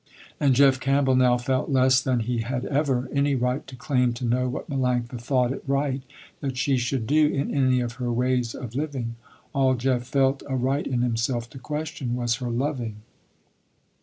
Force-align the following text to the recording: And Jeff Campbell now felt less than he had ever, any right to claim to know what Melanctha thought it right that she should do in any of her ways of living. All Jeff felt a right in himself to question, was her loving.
And 0.39 0.55
Jeff 0.55 0.79
Campbell 0.79 1.15
now 1.15 1.37
felt 1.37 1.69
less 1.69 2.01
than 2.01 2.21
he 2.21 2.39
had 2.39 2.65
ever, 2.65 3.07
any 3.13 3.35
right 3.35 3.67
to 3.67 3.75
claim 3.75 4.13
to 4.13 4.25
know 4.25 4.49
what 4.49 4.67
Melanctha 4.67 5.21
thought 5.21 5.51
it 5.51 5.61
right 5.67 6.01
that 6.39 6.57
she 6.57 6.75
should 6.77 7.05
do 7.05 7.27
in 7.27 7.53
any 7.53 7.81
of 7.81 7.93
her 8.01 8.11
ways 8.11 8.55
of 8.55 8.73
living. 8.73 9.13
All 9.53 9.75
Jeff 9.75 10.01
felt 10.07 10.41
a 10.49 10.55
right 10.55 10.87
in 10.87 11.03
himself 11.03 11.51
to 11.51 11.59
question, 11.59 12.15
was 12.15 12.37
her 12.37 12.49
loving. 12.49 13.03